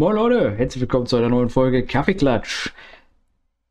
[0.00, 2.70] Moin Leute, herzlich willkommen zu einer neuen Folge Kaffeeklatsch.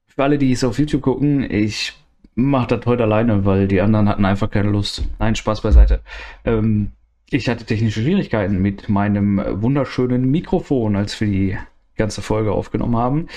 [0.06, 1.94] Für alle, die es auf YouTube gucken, ich
[2.36, 5.08] mache das heute alleine, weil die anderen hatten einfach keine Lust.
[5.18, 6.02] Nein, Spaß beiseite.
[6.46, 6.92] Ähm,
[7.32, 11.58] ich hatte technische Schwierigkeiten mit meinem wunderschönen Mikrofon, als wir die
[11.96, 13.28] ganze Folge aufgenommen haben.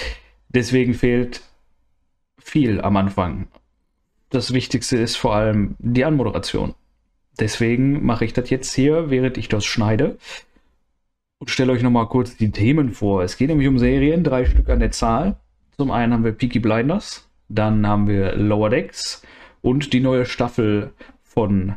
[0.50, 1.40] Deswegen fehlt
[2.38, 3.46] viel am Anfang.
[4.28, 6.74] Das Wichtigste ist vor allem die Anmoderation.
[7.40, 10.18] Deswegen mache ich das jetzt hier, während ich das schneide.
[11.42, 13.24] Und stelle euch nochmal kurz die Themen vor.
[13.24, 15.40] Es geht nämlich um Serien, drei Stück an der Zahl.
[15.76, 19.26] Zum einen haben wir Peaky Blinders, dann haben wir Lower Decks
[19.60, 20.92] und die neue Staffel
[21.24, 21.74] von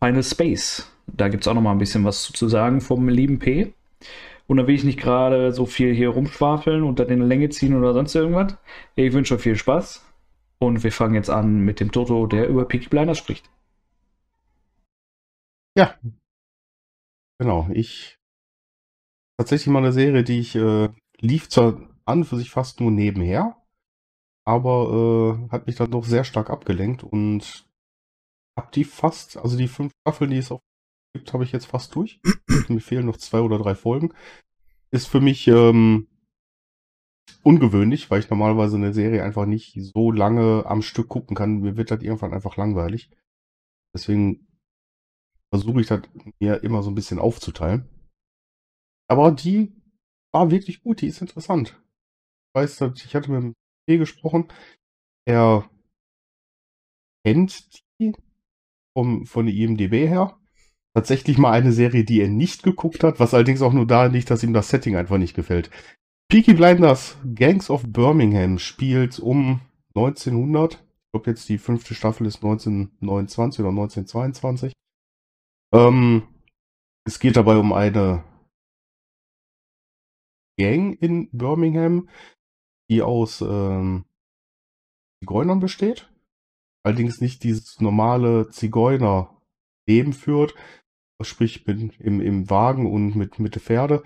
[0.00, 0.92] Final Space.
[1.06, 3.72] Da gibt es auch nochmal ein bisschen was zu sagen vom lieben P.
[4.46, 7.74] Und da will ich nicht gerade so viel hier rumschwafeln und dann in Länge ziehen
[7.74, 8.58] oder sonst irgendwas.
[8.96, 10.04] Ich wünsche euch viel Spaß.
[10.58, 13.48] Und wir fangen jetzt an mit dem Toto, der über Peaky Blinders spricht.
[15.74, 15.94] Ja.
[17.38, 18.19] Genau, ich.
[19.40, 23.56] Tatsächlich mal eine Serie, die ich äh, lief zwar an für sich fast nur nebenher,
[24.44, 27.66] aber äh, hat mich dann doch sehr stark abgelenkt und
[28.54, 30.60] hab die fast, also die fünf Staffeln, die es auf
[31.14, 32.20] gibt, habe ich jetzt fast durch.
[32.68, 34.12] Mir fehlen noch zwei oder drei Folgen.
[34.90, 36.06] Ist für mich ähm,
[37.42, 41.60] ungewöhnlich, weil ich normalerweise eine Serie einfach nicht so lange am Stück gucken kann.
[41.60, 43.10] Mir wird das irgendwann einfach langweilig.
[43.94, 44.46] Deswegen
[45.48, 46.02] versuche ich das
[46.40, 47.88] mir immer so ein bisschen aufzuteilen.
[49.10, 49.72] Aber die
[50.32, 51.82] war wirklich gut, die ist interessant.
[52.48, 53.54] Ich weiß, dass ich hatte mit dem
[53.86, 54.46] P gesprochen.
[55.26, 55.68] Er
[57.26, 58.14] kennt die
[58.96, 60.38] vom, von der IMDB her.
[60.94, 64.30] Tatsächlich mal eine Serie, die er nicht geguckt hat, was allerdings auch nur da liegt,
[64.30, 65.70] dass ihm das Setting einfach nicht gefällt.
[66.28, 69.60] Peaky Blinders Gangs of Birmingham spielt um
[69.96, 70.74] 1900.
[70.74, 74.72] Ich glaube jetzt die fünfte Staffel ist 1929 oder 1922.
[75.72, 76.22] Ähm,
[77.04, 78.24] es geht dabei um eine
[80.60, 82.10] Gang in Birmingham,
[82.90, 84.04] die aus ähm,
[85.22, 86.12] Zigeunern besteht.
[86.84, 90.54] Allerdings nicht dieses normale Zigeuner-Leben führt,
[91.22, 94.02] sprich mit, im, im Wagen und mit, mit Pferde,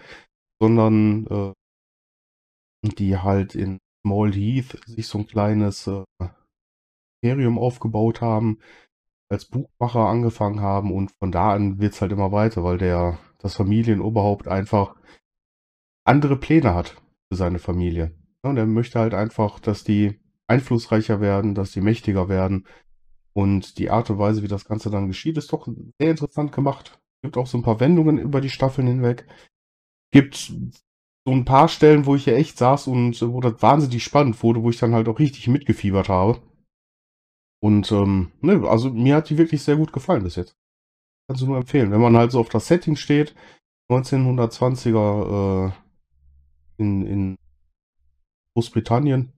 [0.60, 1.52] sondern äh,
[2.98, 6.04] die halt in Small Heath sich so ein kleines äh,
[7.20, 8.60] Imperium aufgebaut haben,
[9.28, 13.56] als Buchmacher angefangen haben und von da an wird's halt immer weiter, weil der das
[13.56, 14.96] Familienoberhaupt einfach
[16.04, 16.96] andere Pläne hat
[17.30, 18.14] für seine Familie.
[18.42, 22.66] Und er möchte halt einfach, dass die einflussreicher werden, dass die mächtiger werden.
[23.32, 27.00] Und die Art und Weise, wie das Ganze dann geschieht, ist doch sehr interessant gemacht.
[27.22, 29.26] Gibt auch so ein paar Wendungen über die Staffeln hinweg.
[30.12, 30.36] Gibt
[31.26, 34.62] so ein paar Stellen, wo ich ja echt saß und wo das wahnsinnig spannend wurde,
[34.62, 36.40] wo ich dann halt auch richtig mitgefiebert habe.
[37.60, 40.54] Und ähm, ne, also mir hat die wirklich sehr gut gefallen bis jetzt.
[41.26, 41.90] Kannst du nur empfehlen.
[41.90, 43.34] Wenn man halt so auf das Setting steht,
[43.90, 45.72] 1920er äh,
[46.76, 47.36] in, in
[48.54, 49.32] Großbritannien,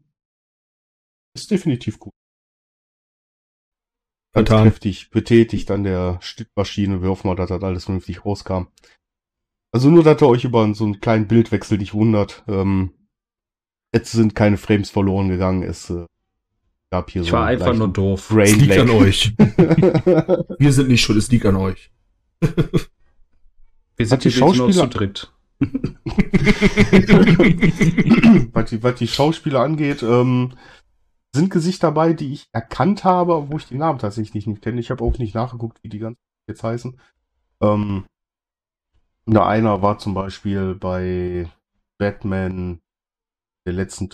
[1.34, 2.12] ist definitiv gut.
[4.34, 4.64] Ganz Getan.
[4.64, 8.64] kräftig betätigt an der Schnittmaschine, wir hoffen mal, dass das alles vernünftig rauskam.
[9.72, 12.44] Also nur, dass ihr euch über so einen kleinen Bildwechsel nicht wundert.
[12.46, 12.92] Ähm,
[13.94, 15.62] jetzt sind keine Frames verloren gegangen.
[15.62, 16.06] Es äh,
[16.90, 18.30] gab hier Ich so war einen einfach nur doof.
[18.30, 19.36] Es liegt an euch.
[19.38, 21.90] Wir sind nicht schuld, es liegt an euch.
[22.40, 25.32] Wir Hat sind die jetzt nur Schauspieler- zu dritt.
[28.52, 30.52] was, die, was die Schauspieler angeht, ähm,
[31.34, 34.80] sind Gesichter dabei, die ich erkannt habe, wo ich die Namen tatsächlich nicht kenne.
[34.80, 36.18] Ich habe auch nicht nachgeguckt, wie die ganzen
[36.48, 36.98] jetzt heißen.
[37.62, 38.06] Ähm,
[39.26, 41.50] na, einer war zum Beispiel bei
[41.98, 42.80] Batman
[43.66, 44.10] der letzten,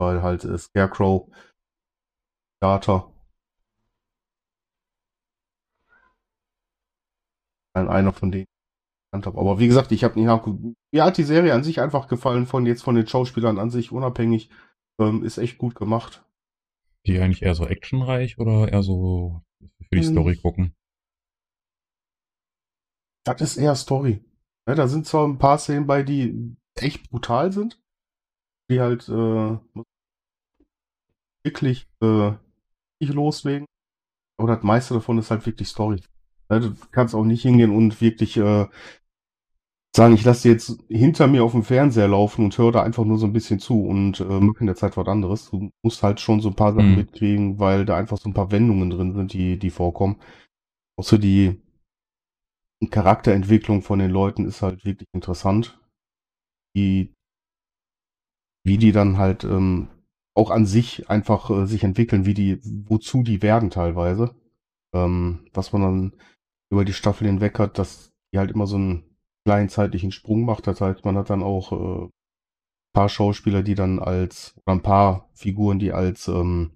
[0.00, 1.28] weil halt äh, Scarecrow.
[7.74, 8.46] Ein- Einer von denen
[9.24, 9.38] habe.
[9.38, 10.76] Aber wie gesagt, ich habe nicht nachgeguckt.
[10.92, 13.92] Mir hat die Serie an sich einfach gefallen, von jetzt von den Schauspielern an sich
[13.92, 14.50] unabhängig.
[15.00, 16.26] Ähm, ist echt gut gemacht.
[17.06, 20.12] Die eigentlich eher so actionreich oder eher so für die Hm.
[20.12, 20.74] Story gucken?
[23.24, 24.22] Das ist eher Story.
[24.68, 27.80] Ja, da sind zwar ein paar Szenen bei, die echt brutal sind,
[28.70, 29.58] die halt äh,
[31.44, 32.32] wirklich äh,
[33.00, 33.66] nicht loslegen.
[34.38, 36.02] Aber das meiste davon ist halt wirklich Story.
[36.50, 38.66] Ja, du kannst auch nicht hingehen und wirklich äh,
[39.96, 43.18] sagen, ich lasse jetzt hinter mir auf dem Fernseher laufen und höre da einfach nur
[43.18, 45.50] so ein bisschen zu und äh, mache in der Zeit was anderes.
[45.50, 46.96] Du musst halt schon so ein paar Sachen Mhm.
[46.96, 50.20] mitkriegen, weil da einfach so ein paar Wendungen drin sind, die, die vorkommen.
[51.00, 51.60] So die
[52.90, 55.80] Charakterentwicklung von den Leuten ist halt wirklich interessant.
[56.76, 57.12] Die,
[58.64, 59.88] wie die dann halt ähm,
[60.36, 64.34] auch an sich einfach äh, sich entwickeln, wie die, wozu die werden teilweise.
[64.94, 66.12] Ähm, was man dann
[66.70, 69.15] über die Staffel hinweg hat, dass die halt immer so ein
[69.46, 70.66] kleinen zeitlichen Sprung macht.
[70.66, 72.10] Das heißt, man hat dann auch äh,
[72.92, 76.72] paar Schauspieler, die dann als, oder ein paar Figuren, die als, ähm,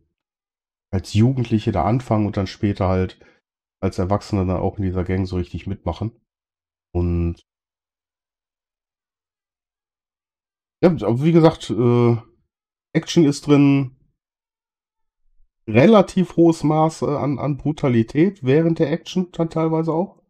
[0.93, 3.19] als Jugendliche da anfangen und dann später halt
[3.83, 6.13] als Erwachsene dann auch in dieser Gang so richtig mitmachen.
[6.95, 7.41] Und
[10.81, 12.17] ja, wie gesagt, äh,
[12.95, 13.97] Action ist drin,
[15.67, 20.23] relativ hohes Maß äh, an, an Brutalität während der Action dann teilweise auch.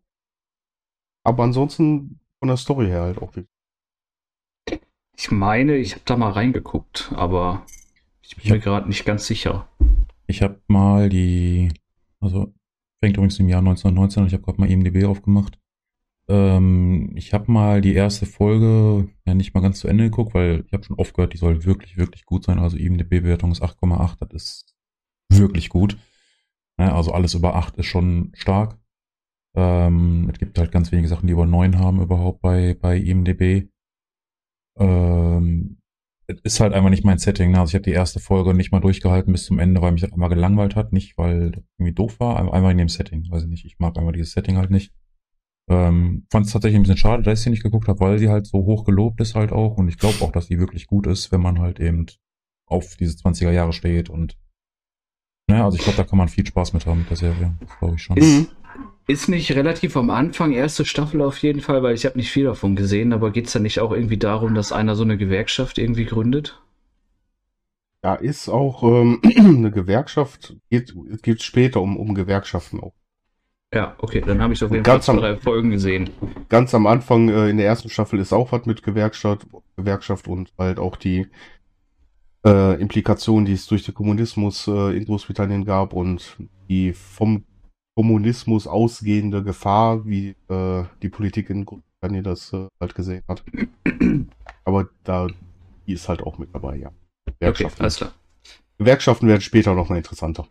[1.23, 3.33] Aber ansonsten von der Story her halt auch.
[5.17, 7.65] Ich meine, ich habe da mal reingeguckt, aber
[8.23, 8.55] ich bin Ja.
[8.55, 9.69] mir gerade nicht ganz sicher.
[10.27, 11.69] Ich habe mal die,
[12.21, 12.53] also
[13.01, 15.59] fängt übrigens im Jahr 1919 an, ich habe gerade mal IMDb aufgemacht.
[16.29, 20.65] Ähm, ich habe mal die erste Folge ja nicht mal ganz zu Ende geguckt, weil
[20.67, 22.59] ich habe schon oft gehört, die soll wirklich, wirklich gut sein.
[22.59, 24.75] Also IMDb-Bewertung ist 8,8, das ist
[25.29, 25.99] wirklich gut.
[26.79, 28.79] Ja, also alles über 8 ist schon stark.
[29.57, 33.69] Ähm, es gibt halt ganz wenige Sachen, die über 9 haben überhaupt bei, bei IMDb.
[34.79, 35.79] Ähm,
[36.27, 37.51] es ist halt einfach nicht mein Setting.
[37.51, 37.59] Ne?
[37.59, 40.13] Also ich habe die erste Folge nicht mal durchgehalten bis zum Ende, weil mich das
[40.13, 40.93] einmal gelangweilt hat.
[40.93, 43.27] Nicht, weil das irgendwie doof war, einfach in dem Setting.
[43.31, 43.65] Weiß ich nicht.
[43.65, 44.93] Ich mag einfach dieses Setting halt nicht.
[45.69, 48.29] Ähm, Fand es tatsächlich ein bisschen schade, dass ich sie nicht geguckt habe, weil sie
[48.29, 49.77] halt so hoch gelobt ist halt auch.
[49.77, 52.07] Und ich glaube auch, dass sie wirklich gut ist, wenn man halt eben
[52.67, 54.09] auf diese 20er Jahre steht.
[54.09, 54.39] Und
[55.49, 57.59] naja, also ich glaube, da kann man viel Spaß mit haben mit der Serie.
[57.79, 58.17] Glaube ich schon.
[58.17, 58.55] Ist,
[59.07, 62.45] ist nicht relativ am Anfang, erste Staffel auf jeden Fall, weil ich habe nicht viel
[62.45, 65.79] davon gesehen, aber geht es da nicht auch irgendwie darum, dass einer so eine Gewerkschaft
[65.79, 66.61] irgendwie gründet?
[68.03, 72.95] Da ist auch ähm, eine Gewerkschaft, geht, es geht später um, um Gewerkschaften auch.
[73.73, 76.11] Ja, okay, dann habe ich auf jeden Ganz Fall drei Folgen gesehen.
[76.49, 79.47] Ganz am Anfang äh, in der ersten Staffel ist auch was mit Gewerkschaft,
[79.77, 81.29] Gewerkschaft und halt auch die
[82.45, 86.37] äh, Implikationen, die es durch den Kommunismus äh, in Großbritannien gab und
[86.69, 87.45] die vom
[88.01, 93.45] Kommunismus ausgehende Gefahr, wie äh, die Politik in Großbritannien das äh, halt gesehen hat.
[94.65, 95.27] Aber da
[95.87, 96.89] die ist halt auch mit dabei, ja.
[97.27, 98.13] Okay, Gewerkschaften, alles klar.
[98.79, 100.49] Gewerkschaften werden später noch mal interessanter.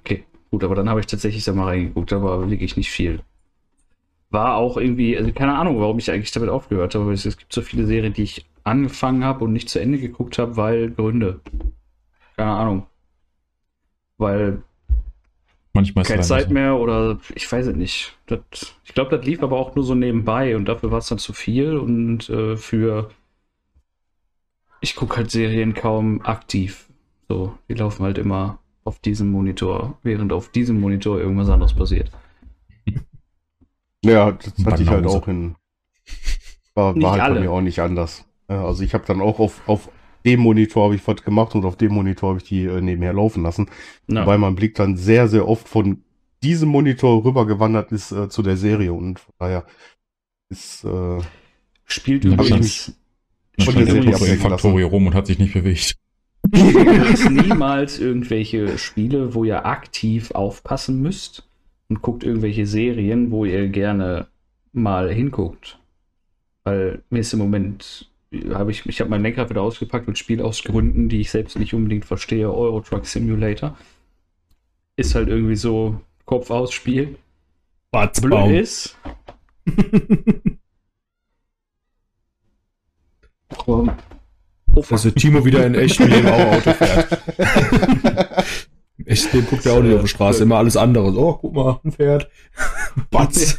[0.00, 3.22] Okay, gut, aber dann habe ich tatsächlich da mal reingeguckt, aber wirklich nicht viel.
[4.28, 7.38] War auch irgendwie, also keine Ahnung, warum ich eigentlich damit aufgehört habe, aber es, es
[7.38, 10.90] gibt so viele Serien, die ich angefangen habe und nicht zu Ende geguckt habe, weil
[10.90, 11.40] Gründe.
[12.36, 12.86] Keine Ahnung.
[14.18, 14.62] Weil
[15.76, 16.54] Manchmal ist keine Zeit so.
[16.54, 18.18] mehr oder ich weiß es nicht.
[18.26, 18.40] Das,
[18.84, 21.32] ich glaube, das lief aber auch nur so nebenbei und dafür war es dann zu
[21.32, 23.10] viel und äh, für
[24.80, 26.88] ich gucke halt Serien kaum aktiv.
[27.28, 32.10] So, die laufen halt immer auf diesem Monitor, während auf diesem Monitor irgendwas anderes passiert.
[34.04, 35.56] Ja, das hatte ich halt auch in.
[36.74, 37.34] War, Nicht war halt alle.
[37.36, 38.24] bei mir auch nicht anders.
[38.46, 39.90] Also ich habe dann auch auf, auf
[40.26, 43.14] dem Monitor habe ich was gemacht und auf dem Monitor habe ich die äh, nebenher
[43.14, 43.70] laufen lassen.
[44.08, 44.26] Ja.
[44.26, 46.02] Weil mein Blick dann sehr, sehr oft von
[46.42, 49.64] diesem Monitor rübergewandert ist äh, zu der Serie und von daher
[50.50, 51.20] ist äh,
[51.86, 52.92] Spielt übrigens,
[53.60, 55.96] von der Serie im rum und hat sich nicht bewegt.
[56.44, 61.48] übrigens niemals irgendwelche Spiele, wo ihr aktiv aufpassen müsst
[61.88, 64.26] und guckt irgendwelche Serien, wo ihr gerne
[64.72, 65.78] mal hinguckt.
[66.64, 68.10] Weil mir ist im Moment,
[68.52, 71.58] habe ich, ich habe mein Lenkrad wieder ausgepackt und spiele aus Gründen, die ich selbst
[71.58, 73.76] nicht unbedingt verstehe, Euro Truck Simulator.
[74.96, 77.16] Ist halt irgendwie so Kopf aus Spiel.
[77.92, 78.96] Blöd ist.
[83.58, 83.96] Aber-
[84.78, 87.18] Oh, der Timo wieder in echtem Leben auch Auto fährt.
[88.98, 91.16] Im echten Leben guckt er auch nicht auf die Straße, immer alles andere.
[91.16, 92.28] Oh, guck mal, ein Pferd.
[93.10, 93.58] Batz.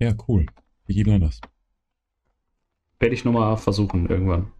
[0.00, 0.46] Ja, cool.
[0.86, 1.40] Wie gibt man das?
[3.04, 4.50] Werde ich nochmal versuchen irgendwann.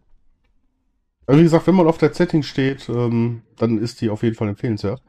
[1.26, 4.36] Also wie gesagt, wenn man auf der Setting steht, ähm, dann ist die auf jeden
[4.36, 5.02] Fall empfehlenswert.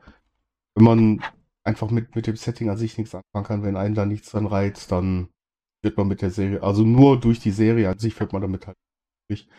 [0.76, 1.22] Wenn man
[1.66, 4.46] einfach mit, mit dem Setting an sich nichts anfangen kann, wenn einen da nichts dann
[4.46, 5.28] reizt, dann
[5.84, 8.68] wird man mit der Serie, also nur durch die Serie an sich wird man damit
[8.68, 8.78] halt
[9.30, 9.50] nicht.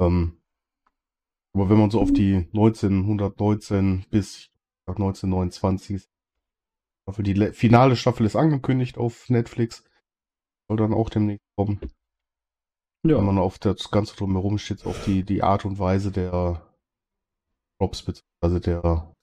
[0.00, 0.38] Ähm,
[1.54, 4.48] aber wenn man so auf die 1919 bis
[4.86, 6.08] 1929
[7.02, 9.84] Staffel, die le- finale Staffel ist angekündigt auf Netflix,
[10.68, 11.80] soll dann auch demnächst kommen.
[13.02, 16.62] Wenn man auf das Ganze drumherum steht, auf die, die Art und Weise der
[17.78, 19.14] Props, beziehungsweise der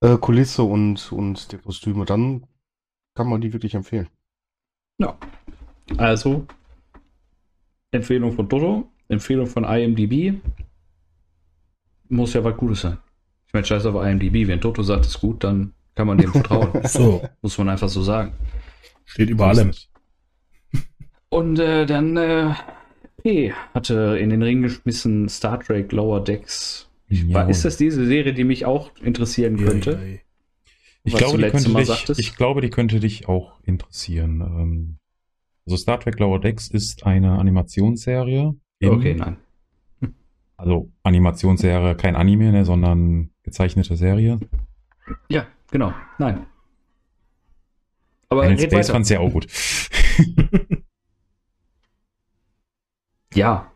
[0.00, 2.46] äh, Kulisse und, und der Kostüme, dann
[3.14, 4.08] kann man die wirklich empfehlen.
[5.96, 6.46] Also,
[7.90, 10.40] Empfehlung von Dodo, Empfehlung von IMDb.
[12.08, 12.98] Muss ja was Gutes sein.
[13.46, 14.46] Ich meine, scheiß auf IMDb.
[14.46, 16.70] Wenn Toto sagt, es ist gut, dann kann man dem vertrauen.
[16.86, 18.34] So, Muss man einfach so sagen.
[19.04, 19.72] steht über allem.
[21.32, 22.52] Und äh, dann, äh,
[23.22, 26.90] P hatte in den Ring geschmissen Star Trek Lower Decks.
[27.30, 29.96] War, ist das diese Serie, die mich auch interessieren könnte?
[29.98, 30.22] Ei, ei.
[31.04, 34.40] Ich glaube, dich, ich glaube, die könnte dich auch interessieren.
[34.42, 34.96] Ähm,
[35.64, 38.54] Also Star Trek Lower Decks ist eine Animationsserie.
[38.80, 39.38] im- okay, nein.
[40.58, 44.38] Also Animationsserie, kein Anime, ne, sondern gezeichnete Serie.
[45.30, 45.94] Ja, genau.
[46.18, 46.44] Nein.
[48.28, 48.92] Aber Space weiter.
[48.92, 49.46] fand's ja auch gut.
[53.34, 53.70] Ja,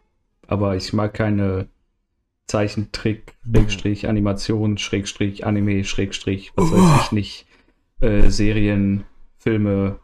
[0.47, 1.69] aber ich mag keine
[2.47, 7.47] Zeichentrick, Schrägstrich, Animation, Schrägstrich, Anime, Schrägstrich, was weiß ich nicht,
[8.01, 9.05] äh, Serien,
[9.39, 9.99] Filme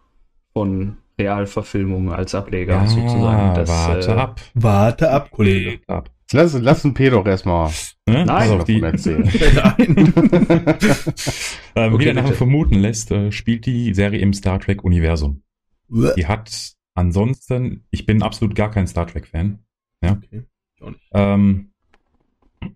[0.53, 3.55] von Realverfilmungen als Ableger sozusagen.
[3.55, 4.41] Das, warte äh, ab.
[4.55, 5.81] Warte ab, Kollege.
[5.87, 6.11] Ab.
[6.33, 7.71] Lass, lass den P doch erstmal
[8.07, 8.25] Ne?
[8.27, 8.27] Nein.
[8.27, 9.23] Pass auf, die, erzählen.
[11.77, 15.43] ähm, wie Okay, der Name vermuten lässt, äh, spielt die Serie im Star Trek-Universum.
[15.89, 19.59] Die hat ansonsten, ich bin absolut gar kein Star Trek-Fan.
[20.03, 20.45] Okay.
[20.77, 21.09] Ich auch nicht.
[21.13, 21.73] Ähm,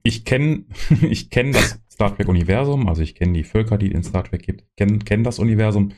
[0.03, 0.65] ich kenne
[1.03, 4.43] ich kenn das Star Trek-Universum, also ich kenne die Völker, die es in Star Trek
[4.43, 5.93] gibt, kenne kenn das Universum.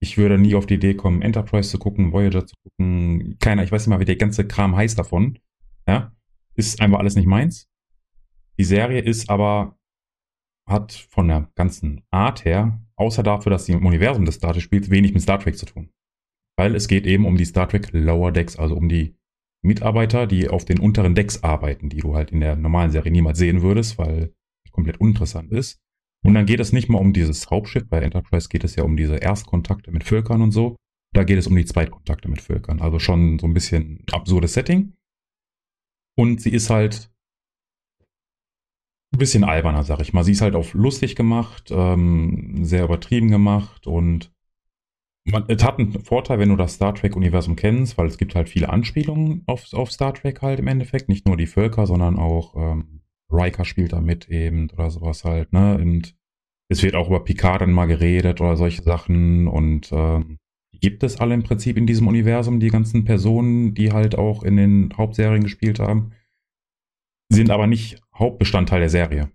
[0.00, 3.38] Ich würde nie auf die Idee kommen, Enterprise zu gucken, Voyager zu gucken.
[3.38, 5.38] Keiner, ich weiß nicht mal, wie der ganze Kram heißt davon.
[5.86, 6.12] Ja,
[6.56, 7.68] ist einfach alles nicht meins.
[8.58, 9.78] Die Serie ist aber,
[10.66, 14.62] hat von der ganzen Art her, außer dafür, dass sie im Universum des Star Trek
[14.62, 15.90] spielt, wenig mit Star Trek zu tun.
[16.56, 19.16] Weil es geht eben um die Star Trek Lower Decks, also um die
[19.62, 23.38] Mitarbeiter, die auf den unteren Decks arbeiten, die du halt in der normalen Serie niemals
[23.38, 24.32] sehen würdest, weil
[24.64, 25.80] es komplett uninteressant ist.
[26.24, 28.96] Und dann geht es nicht mal um dieses Hauptschiff, bei Enterprise geht es ja um
[28.96, 30.76] diese Erstkontakte mit Völkern und so.
[31.14, 32.80] Da geht es um die Zweitkontakte mit Völkern.
[32.80, 34.94] Also schon so ein bisschen absurdes Setting.
[36.16, 37.10] Und sie ist halt
[39.14, 40.24] ein bisschen alberner, sag ich mal.
[40.24, 44.33] Sie ist halt auf lustig gemacht, ähm, sehr übertrieben gemacht und
[45.24, 48.48] man, es hat einen Vorteil, wenn du das Star Trek-Universum kennst, weil es gibt halt
[48.48, 51.08] viele Anspielungen auf, auf Star Trek halt im Endeffekt.
[51.08, 53.00] Nicht nur die Völker, sondern auch ähm,
[53.30, 55.76] Riker spielt da mit eben oder sowas halt, ne?
[55.76, 56.14] Und
[56.68, 60.38] es wird auch über Picard dann mal geredet oder solche Sachen und ähm,
[60.72, 64.42] die gibt es alle im Prinzip in diesem Universum, die ganzen Personen, die halt auch
[64.42, 66.12] in den Hauptserien gespielt haben,
[67.30, 69.30] sind aber nicht Hauptbestandteil der Serie.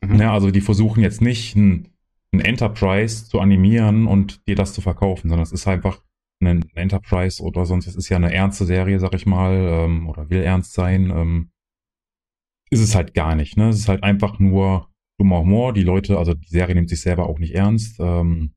[0.00, 0.16] Mhm.
[0.16, 1.93] Ne, also die versuchen jetzt nicht ein,
[2.34, 6.02] ein Enterprise zu animieren und dir das zu verkaufen, sondern es ist einfach
[6.42, 10.28] ein Enterprise oder sonst, es ist ja eine ernste Serie, sag ich mal, ähm, oder
[10.30, 11.10] will ernst sein.
[11.10, 11.50] Ähm,
[12.70, 13.56] ist es halt gar nicht.
[13.56, 13.68] Ne?
[13.68, 14.88] Es ist halt einfach nur
[15.18, 15.72] dummer Humor.
[15.72, 18.00] Die Leute, also die Serie nimmt sich selber auch nicht ernst.
[18.00, 18.54] Ähm,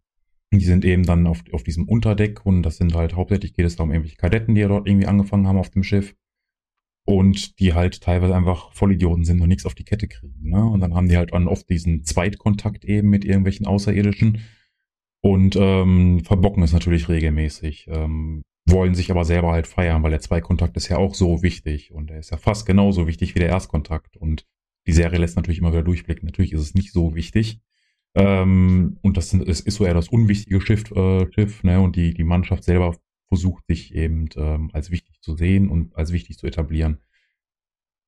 [0.51, 3.75] die sind eben dann auf, auf diesem Unterdeck und das sind halt hauptsächlich geht es
[3.75, 6.15] da um irgendwelche Kadetten, die ja dort irgendwie angefangen haben auf dem Schiff
[7.07, 10.49] und die halt teilweise einfach Vollidioten sind und nichts auf die Kette kriegen.
[10.49, 10.61] Ne?
[10.65, 14.41] Und dann haben die halt dann oft diesen Zweitkontakt eben mit irgendwelchen Außerirdischen
[15.21, 17.87] und ähm, verbocken es natürlich regelmäßig.
[17.89, 21.93] Ähm, wollen sich aber selber halt feiern, weil der Zweitkontakt ist ja auch so wichtig
[21.93, 24.17] und er ist ja fast genauso wichtig wie der Erstkontakt.
[24.17, 24.45] Und
[24.85, 26.25] die Serie lässt natürlich immer wieder durchblicken.
[26.25, 27.61] Natürlich ist es nicht so wichtig.
[28.15, 31.79] Ähm, und das sind, es ist so eher das unwichtige Schiff, äh, Schiff ne?
[31.79, 32.97] und die, die Mannschaft selber
[33.27, 36.99] versucht sich eben ähm, als wichtig zu sehen und als wichtig zu etablieren.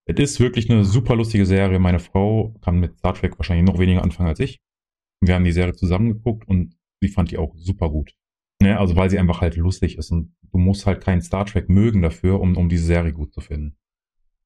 [0.06, 1.78] Es ist wirklich eine super lustige Serie.
[1.78, 4.60] Meine Frau kann mit Star Trek wahrscheinlich noch weniger anfangen als ich.
[5.22, 8.16] Wir haben die Serie zusammengeguckt und sie fand die auch super gut.
[8.62, 8.78] Ne?
[8.80, 12.02] Also weil sie einfach halt lustig ist und du musst halt keinen Star Trek mögen
[12.02, 13.78] dafür, um, um diese Serie gut zu finden.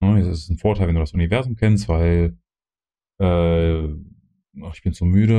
[0.01, 0.19] Ne?
[0.19, 2.37] Das ist ein Vorteil, wenn du das Universum kennst, weil
[3.19, 3.87] äh,
[4.61, 5.33] ach, ich bin so müde.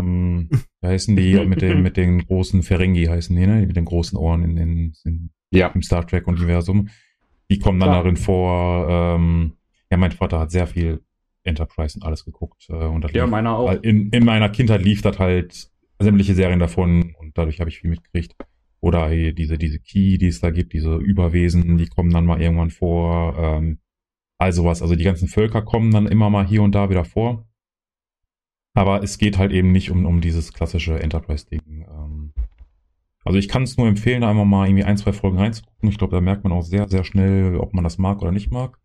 [0.00, 0.48] Ähm,
[0.80, 3.60] wie heißen die mit den mit den großen Ferengi heißen die, ne?
[3.60, 5.68] Die mit den großen Ohren in den in, Ja.
[5.68, 6.88] im Star Trek Universum.
[7.50, 8.02] Die kommen dann Klar.
[8.02, 8.88] darin vor.
[8.90, 9.52] Ähm,
[9.90, 11.00] ja, mein Vater hat sehr viel
[11.44, 13.72] Enterprise und alles geguckt äh, und das Ja, lief- meiner auch.
[13.82, 17.90] in, in meiner Kindheit lief das halt sämtliche Serien davon und dadurch habe ich viel
[17.90, 18.34] mitgekriegt.
[18.80, 22.40] Oder hier diese, diese Key, die es da gibt, diese Überwesen, die kommen dann mal
[22.40, 23.36] irgendwann vor.
[23.38, 23.78] Ähm,
[24.38, 27.44] also was, also die ganzen Völker kommen dann immer mal hier und da wieder vor.
[28.78, 31.84] Aber es geht halt eben nicht um, um dieses klassische Enterprise-Ding.
[31.90, 32.32] Ähm,
[33.24, 35.88] also ich kann es nur empfehlen, da einmal mal irgendwie ein, zwei Folgen reinzugucken.
[35.88, 38.52] Ich glaube, da merkt man auch sehr, sehr schnell, ob man das mag oder nicht
[38.52, 38.78] mag.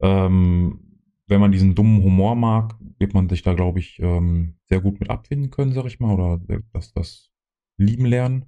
[0.00, 4.80] Ähm, wenn man diesen dummen Humor mag, wird man sich da, glaube ich, ähm, sehr
[4.80, 6.40] gut mit abfinden können, sag ich mal, oder
[6.72, 7.30] das, das
[7.76, 8.46] lieben lernen.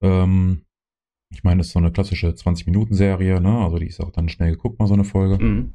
[0.00, 0.62] Ähm,
[1.28, 3.58] ich meine, das ist so eine klassische 20-Minuten-Serie, ne?
[3.58, 5.44] Also die ist auch dann schnell geguckt, mal so eine Folge.
[5.44, 5.74] Mhm.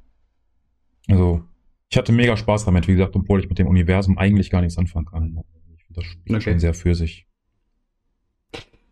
[1.10, 1.44] Also,
[1.90, 4.78] ich hatte mega Spaß damit, wie gesagt, obwohl ich mit dem Universum eigentlich gar nichts
[4.78, 5.40] anfangen kann.
[5.78, 6.42] Ich finde das spricht Okay.
[6.52, 7.28] schon sehr für sich.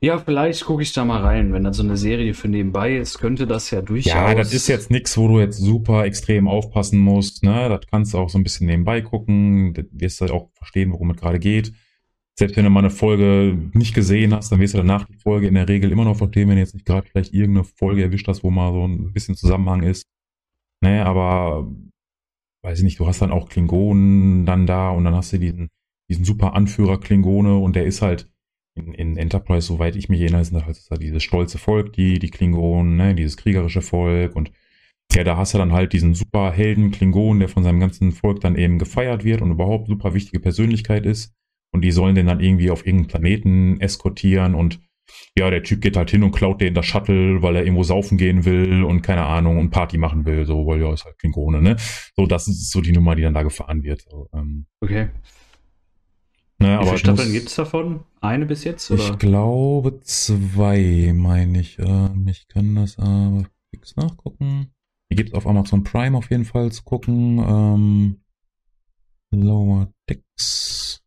[0.02, 1.54] Ja, vielleicht gucke ich da mal rein.
[1.54, 4.14] Wenn dann so eine Serie für nebenbei ist, könnte das ja durchaus.
[4.14, 7.42] Ja, das ist jetzt nichts, wo du jetzt super extrem aufpassen musst.
[7.42, 7.70] Ne?
[7.70, 9.74] Das kannst du auch so ein bisschen nebenbei gucken.
[9.74, 11.72] Du wirst halt auch verstehen, worum es gerade geht.
[12.38, 15.48] Selbst wenn du mal eine Folge nicht gesehen hast, dann wirst du danach die Folge
[15.48, 18.28] in der Regel immer noch verstehen, wenn du jetzt nicht gerade vielleicht irgendeine Folge erwischt
[18.28, 20.06] hast, wo mal so ein bisschen Zusammenhang ist.
[20.82, 21.72] Ne, aber
[22.64, 25.70] weiß ich nicht, du hast dann auch Klingonen dann da und dann hast du diesen
[26.10, 28.30] diesen super Anführer Klingone und der ist halt
[28.76, 32.96] in, in Enterprise, soweit ich mich erinnere, sind halt, dieses stolze Volk, die, die Klingonen,
[32.96, 34.52] ne, dieses kriegerische Volk und
[35.14, 38.42] ja, da hast du dann halt diesen super Helden Klingon, der von seinem ganzen Volk
[38.42, 41.34] dann eben gefeiert wird und überhaupt super wichtige Persönlichkeit ist.
[41.72, 44.80] Und die sollen den dann irgendwie auf irgendeinen Planeten eskortieren und
[45.38, 48.18] ja, der Typ geht halt hin und klaut den das Shuttle, weil er irgendwo saufen
[48.18, 51.62] gehen will und keine Ahnung und Party machen will, so, weil ja, ist halt Klingone,
[51.62, 51.76] ne?
[52.16, 54.02] So, das ist so die Nummer, die dann da gefahren wird.
[54.10, 55.10] So, ähm, Okay.
[56.60, 58.02] ne, Wie aber viele Staffeln gibt es davon?
[58.22, 58.90] Eine bis jetzt?
[58.92, 59.12] Oder?
[59.12, 61.78] Ich glaube zwei, meine ich.
[61.80, 64.72] Ähm, ich kann das aber fix nachgucken.
[65.12, 67.40] Die gibt es auf Amazon Prime auf jeden Fall zu gucken.
[67.40, 68.20] Ähm,
[69.32, 71.03] Lower Decks.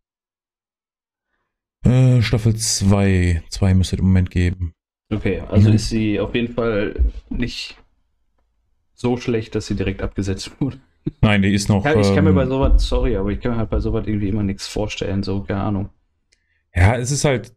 [1.86, 3.42] Äh, Staffel 2.
[3.48, 4.72] 2 müsste es im Moment geben.
[5.12, 5.76] Okay, also Mhm.
[5.76, 6.94] ist sie auf jeden Fall
[7.30, 7.76] nicht
[8.94, 10.78] so schlecht, dass sie direkt abgesetzt wurde.
[11.20, 11.84] Nein, die ist noch.
[11.84, 14.06] Ja, ich kann mir ähm, bei sowas, sorry, aber ich kann mir halt bei sowas
[14.06, 15.88] irgendwie immer nichts vorstellen, so, keine Ahnung.
[16.74, 17.54] Ja, es ist halt.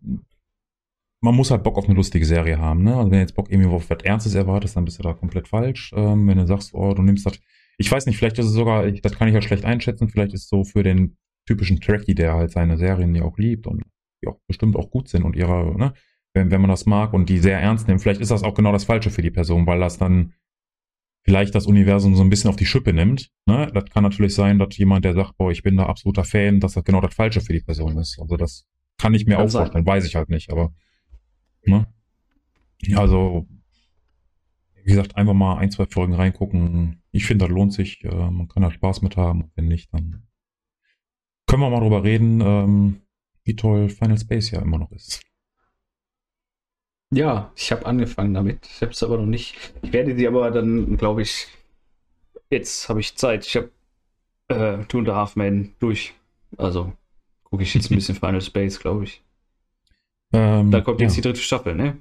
[1.21, 2.91] Man muss halt Bock auf eine lustige Serie haben, ne?
[2.95, 5.49] Also wenn du jetzt Bock irgendwie auf was Ernstes erwartest, dann bist du da komplett
[5.49, 5.91] falsch.
[5.93, 7.39] Ähm, wenn du sagst, oh, du nimmst das.
[7.77, 10.33] Ich weiß nicht, vielleicht ist es sogar, ich, das kann ich ja schlecht einschätzen, vielleicht
[10.33, 13.83] ist es so für den typischen Trekkie, der halt seine Serien ja auch liebt und
[14.21, 15.93] die auch bestimmt auch gut sind und ihre, ne,
[16.33, 18.71] wenn, wenn man das mag und die sehr ernst nimmt, vielleicht ist das auch genau
[18.71, 20.33] das Falsche für die Person, weil das dann
[21.23, 23.29] vielleicht das Universum so ein bisschen auf die Schippe nimmt.
[23.45, 23.69] Ne?
[23.73, 26.73] Das kann natürlich sein, dass jemand, der sagt, boah, ich bin da absoluter Fan, dass
[26.73, 28.19] das genau das Falsche für die Person ist.
[28.19, 28.65] Also das
[28.97, 29.61] kann ich mir Kann auch sein.
[29.63, 30.73] vorstellen, weiß ich halt nicht, aber
[31.65, 31.87] ne?
[32.95, 33.47] Also,
[34.75, 37.01] wie gesagt, einfach mal ein, zwei Folgen reingucken.
[37.11, 38.03] Ich finde, das lohnt sich.
[38.05, 39.51] Äh, man kann da Spaß mit haben.
[39.55, 40.27] Wenn nicht, dann
[41.45, 43.01] können wir mal drüber reden, ähm,
[43.49, 45.21] wie toll Final Space ja immer noch ist.
[47.11, 48.59] Ja, ich habe angefangen damit.
[48.67, 49.55] Ich habe es aber noch nicht.
[49.81, 51.47] Ich werde sie aber dann, glaube ich,
[52.51, 53.47] jetzt habe ich Zeit.
[53.47, 53.71] Ich habe
[54.47, 56.13] äh, Two and a Half Men durch.
[56.57, 56.93] Also
[57.43, 59.23] gucke ich jetzt ein bisschen Final Space, glaube ich.
[60.33, 61.07] Ähm, Da kommt ja.
[61.07, 61.97] jetzt die dritte Staffel, ne?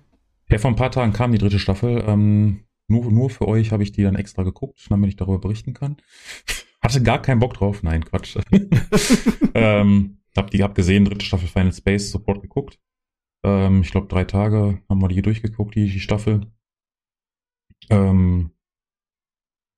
[0.50, 2.04] Ja, vor ein paar Tagen kam die dritte Staffel.
[2.06, 5.72] Ähm, nur, nur für euch habe ich die dann extra geguckt, damit ich darüber berichten
[5.72, 5.96] kann.
[6.82, 7.82] Hatte gar keinen Bock drauf.
[7.82, 8.36] Nein, Quatsch.
[9.54, 12.78] ähm, hab die hab gesehen, dritte Staffel Final Space, sofort geguckt.
[13.44, 16.50] Ähm, ich glaube, drei Tage haben wir die durchgeguckt, die, die Staffel.
[17.90, 18.50] Ähm,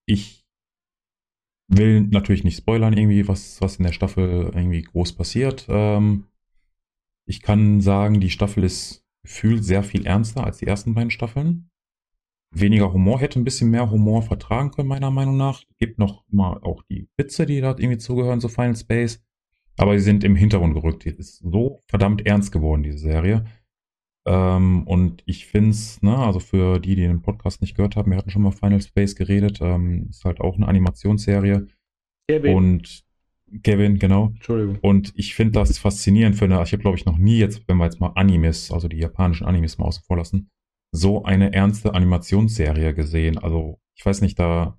[0.06, 0.44] ich
[1.68, 5.66] will natürlich nicht spoilern, irgendwie, was, was in der Staffel irgendwie groß passiert.
[5.68, 6.26] Ähm,
[7.26, 11.70] ich kann sagen, die Staffel ist gefühlt sehr viel ernster als die ersten beiden Staffeln.
[12.52, 15.62] Weniger Humor, hätte ein bisschen mehr Humor vertragen können, meiner Meinung nach.
[15.78, 19.22] Gibt noch mal auch die Witze, die da irgendwie zugehören, so Final Space.
[19.80, 21.04] Aber sie sind im Hintergrund gerückt.
[21.04, 23.46] Die ist so verdammt ernst geworden, diese Serie.
[24.26, 28.10] Ähm, und ich finde es, ne, also für die, die den Podcast nicht gehört haben,
[28.10, 31.66] wir hatten schon mal Final Space geredet, ähm, ist halt auch eine Animationsserie.
[32.28, 32.54] Kevin.
[32.54, 33.04] Und
[33.62, 34.26] Kevin, genau.
[34.26, 34.78] Entschuldigung.
[34.82, 37.78] Und ich finde das faszinierend für eine, ich habe glaube ich noch nie jetzt, wenn
[37.78, 40.50] wir jetzt mal Animes, also die japanischen Animes mal außen vor lassen,
[40.92, 43.38] so eine ernste Animationsserie gesehen.
[43.38, 44.78] Also ich weiß nicht, da,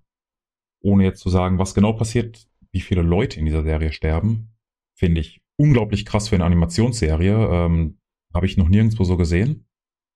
[0.81, 4.51] ohne jetzt zu sagen, was genau passiert, wie viele Leute in dieser Serie sterben,
[5.01, 7.33] finde ich unglaublich krass für eine Animationsserie.
[7.33, 7.97] Ähm,
[8.33, 9.65] habe ich noch nirgendwo so gesehen.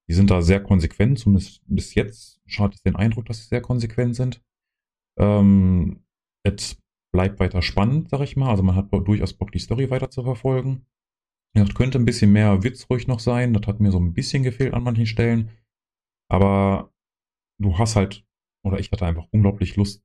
[0.08, 3.62] Die sind da sehr konsequent, zumindest bis jetzt hat es den Eindruck, dass sie sehr
[3.62, 4.44] konsequent sind.
[5.18, 6.04] Ähm,
[6.44, 6.80] es
[7.12, 8.52] bleibt weiter spannend, sag ich mal.
[8.52, 10.86] Also man hat durchaus Bock, die Story weiter zu verfolgen.
[11.56, 13.54] Das könnte ein bisschen mehr Witz ruhig noch sein.
[13.54, 15.50] Das hat mir so ein bisschen gefehlt an manchen Stellen.
[16.30, 16.94] Aber
[17.60, 18.24] du hast halt,
[18.64, 20.05] oder ich hatte einfach unglaublich Lust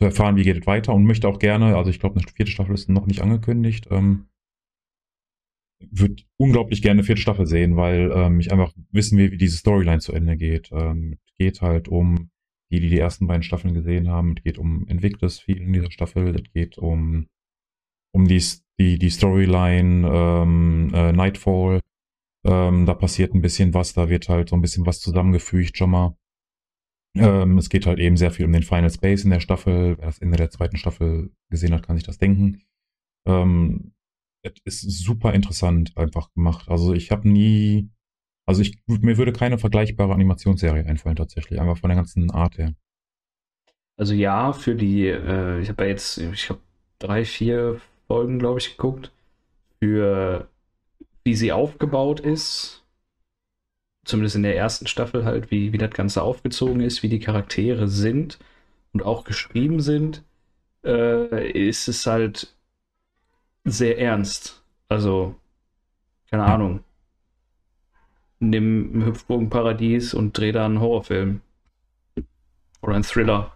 [0.00, 2.50] zu erfahren, wie geht es weiter und möchte auch gerne, also ich glaube, eine vierte
[2.50, 4.30] Staffel ist noch nicht angekündigt, ähm,
[5.90, 9.58] würde unglaublich gerne eine vierte Staffel sehen, weil ähm, ich einfach wissen will, wie diese
[9.58, 10.70] Storyline zu Ende geht.
[10.72, 12.30] Ähm, geht halt um
[12.72, 14.36] die, die die ersten beiden Staffeln gesehen haben.
[14.38, 16.34] Es geht um Invictus viel in dieser Staffel.
[16.34, 17.26] Es geht um,
[18.14, 18.42] um die,
[18.78, 21.80] die, die Storyline ähm, äh, Nightfall.
[22.46, 25.90] Ähm, da passiert ein bisschen was, da wird halt so ein bisschen was zusammengefügt schon
[25.90, 26.16] mal.
[27.16, 29.98] Ähm, es geht halt eben sehr viel um den Final Space in der Staffel.
[29.98, 32.62] Wer das Ende der zweiten Staffel gesehen hat, kann sich das denken.
[33.26, 33.92] Ähm,
[34.42, 36.68] es ist super interessant einfach gemacht.
[36.68, 37.90] Also ich habe nie,
[38.46, 42.74] also ich mir würde keine vergleichbare Animationsserie einfallen tatsächlich, einfach von der ganzen Art her.
[43.96, 46.60] Also ja, für die, äh, ich habe ja jetzt, ich habe
[46.98, 49.12] drei, vier Folgen, glaube ich, geguckt.
[49.78, 50.48] Für
[51.24, 52.79] wie sie aufgebaut ist,
[54.04, 57.88] zumindest in der ersten Staffel halt, wie, wie das Ganze aufgezogen ist, wie die Charaktere
[57.88, 58.38] sind
[58.92, 60.22] und auch geschrieben sind,
[60.84, 62.54] äh, ist es halt
[63.64, 64.62] sehr ernst.
[64.88, 65.34] Also,
[66.30, 66.84] keine Ahnung.
[68.38, 71.42] Nimm ein Hüpfbogenparadies und dreh da einen Horrorfilm.
[72.80, 73.52] Oder einen Thriller.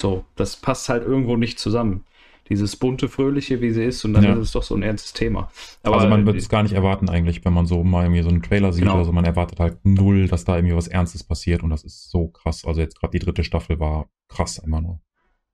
[0.00, 2.04] So, das passt halt irgendwo nicht zusammen.
[2.48, 4.32] Dieses bunte, fröhliche, wie sie ist, und dann Ja.
[4.34, 5.50] ist es doch so ein ernstes Thema.
[5.82, 8.28] Aber also man wird es gar nicht erwarten eigentlich, wenn man so mal irgendwie so
[8.28, 8.96] einen Trailer sieht Genau.
[8.96, 9.12] oder so.
[9.12, 12.64] Man erwartet halt null, dass da irgendwie was Ernstes passiert und das ist so krass.
[12.64, 15.00] Also jetzt gerade die dritte Staffel war krass immer nur.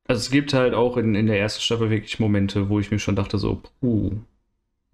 [0.06, 2.98] Also es gibt halt auch in, in der ersten Staffel wirklich Momente, wo ich mir
[2.98, 4.12] schon dachte, so, puh,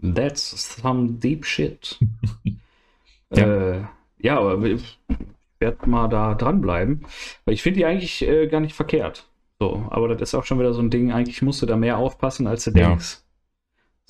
[0.02, 1.98] that's some deep shit.
[3.35, 3.72] ja.
[3.76, 3.83] Äh,
[4.18, 4.98] ja, aber ich
[5.61, 7.07] werde mal da dranbleiben,
[7.44, 9.28] weil ich finde die eigentlich äh, gar nicht verkehrt.
[9.70, 11.98] So, aber das ist auch schon wieder so ein Ding, eigentlich musst du da mehr
[11.98, 12.88] aufpassen, als du Ja.
[12.90, 13.18] denkst.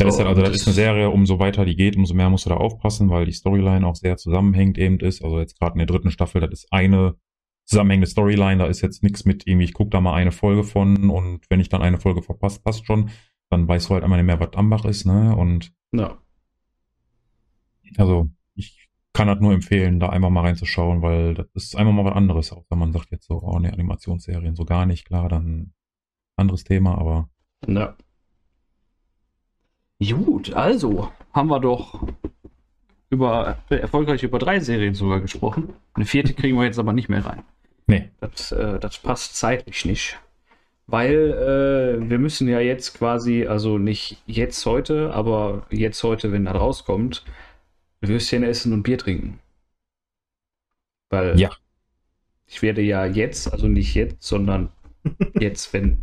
[0.00, 1.96] Ja, das ist So, halt, also und das ist eine Serie, umso weiter die geht,
[1.96, 5.22] umso mehr musst du da aufpassen, weil die Storyline auch sehr zusammenhängend eben ist.
[5.22, 7.14] Also jetzt gerade in der dritten Staffel, das ist eine
[7.64, 11.10] zusammenhängende Storyline, da ist jetzt nichts mit irgendwie, ich gucke da mal eine Folge von
[11.10, 13.10] und wenn ich dann eine Folge verpasst, passt schon,
[13.50, 15.34] dann weißt du halt einmal nicht mehr, was Ambach ist, ne?
[15.36, 16.18] Und Ja.
[17.96, 18.83] also ich
[19.14, 22.52] kann das nur empfehlen, da einmal mal reinzuschauen, weil das ist einmal mal was anderes,
[22.52, 25.72] auch wenn man sagt jetzt so, oh ne, Animationsserien so gar nicht, klar, dann
[26.36, 27.28] anderes Thema, aber
[27.66, 27.96] Ja.
[30.00, 32.06] Gut, also haben wir doch
[33.08, 35.72] über erfolgreich über drei Serien sogar gesprochen.
[35.94, 37.42] Eine vierte kriegen wir jetzt aber nicht mehr rein.
[37.86, 40.18] nee, Das, äh, das passt zeitlich nicht.
[40.86, 46.44] Weil äh, wir müssen ja jetzt quasi, also nicht jetzt heute, aber jetzt heute, wenn
[46.44, 47.24] das rauskommt,
[48.08, 49.38] Würstchen essen und Bier trinken.
[51.10, 51.50] Weil Ja.
[52.46, 54.70] ich werde ja jetzt, also nicht jetzt, sondern
[55.40, 55.98] jetzt, wenn.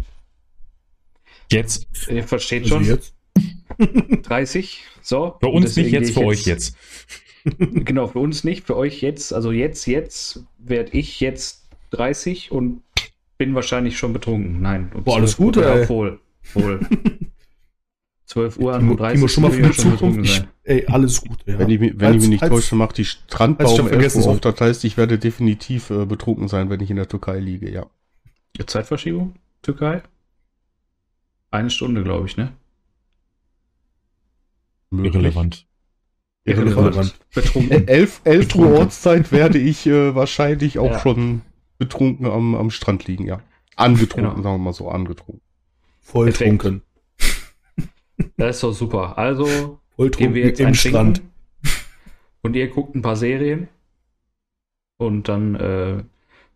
[1.52, 3.14] jetzt Ihr versteht Also schon, jetzt?
[4.24, 4.84] 30.
[5.02, 5.38] So.
[5.40, 6.76] für uns nicht, jetzt für ich euch jetzt.
[7.58, 9.34] Genau, für uns nicht, für euch jetzt.
[9.34, 12.84] Also jetzt, jetzt werde ich jetzt 30 und
[13.40, 14.62] bin wahrscheinlich schon betrunken.
[14.62, 14.92] Nein.
[15.04, 15.62] Boah, alles 12 Gute.
[15.62, 16.20] Ja, wohl.
[16.54, 16.80] Wohl.
[18.32, 20.20] 12 Uhr Timo, 30 Timo, schon mal für die Zukunft.
[20.24, 21.40] Ich, ey, alles gut.
[21.46, 21.60] Ja.
[21.60, 23.80] Wenn ich, wenn Als- ich mich nicht als- täusche, macht die als ich Strandbau schon
[23.82, 24.40] um 11 vergessen auf.
[24.40, 27.86] Das heißt, ich werde definitiv äh, betrunken sein, wenn ich in der Türkei liege, ja.
[28.66, 29.36] Zeitverschiebung?
[29.62, 30.02] Türkei?
[31.52, 32.54] Eine Stunde, glaube ich, ne?
[34.92, 35.14] Möglich.
[35.16, 35.66] Irrelevant.
[36.46, 37.16] Irrelevant.
[37.34, 37.88] Betrunken.
[37.88, 38.80] 11, 11 Uhr.
[38.80, 41.00] Ortszeit werde ich äh, wahrscheinlich auch Ja.
[41.00, 41.42] schon
[41.78, 43.42] betrunken am, am Strand liegen, ja.
[43.76, 44.42] Angetrunken, Genau.
[44.44, 45.42] sagen wir mal so, angetrunken.
[46.00, 46.82] Volltrunken.
[48.38, 49.18] Das ist doch super.
[49.18, 51.18] Also gehen wir jetzt im Strand.
[51.18, 51.32] Trinken.
[52.42, 53.68] Und ihr guckt ein paar Serien.
[54.98, 56.06] Und dann äh, hören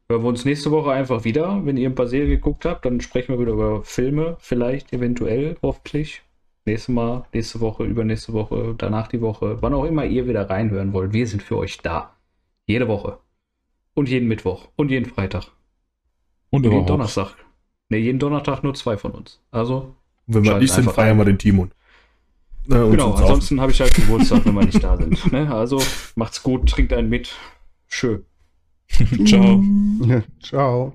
[0.07, 1.65] wir uns nächste Woche einfach wieder.
[1.65, 5.57] Wenn ihr ein paar Serien geguckt habt, dann sprechen wir wieder über Filme, vielleicht, eventuell,
[5.61, 6.21] hoffentlich.
[6.65, 10.93] Nächstes Mal, nächste Woche, übernächste Woche, danach die Woche, wann auch immer ihr wieder reinhören
[10.93, 11.13] wollt.
[11.13, 12.15] Wir sind für euch da.
[12.65, 13.19] Jede Woche.
[13.93, 14.67] Und jeden Mittwoch.
[14.75, 15.51] Und jeden Freitag.
[16.49, 16.87] Und Und jeden.
[16.87, 17.35] Donnerstag.
[17.89, 19.41] Ne, jeden Donnerstag nur zwei von uns.
[19.51, 19.95] Also,
[20.27, 21.71] Wenn wir nicht sind, feiern wir den Timon.
[22.69, 25.31] Äh, und genau, ansonsten habe ich halt Geburtstag, wenn wir nicht da sind.
[25.31, 25.53] Ne?
[25.53, 25.81] Also,
[26.15, 27.35] macht's gut, trinkt einen mit.
[27.87, 28.25] Schön.
[29.25, 29.63] Ciao.
[30.41, 30.93] Ciao.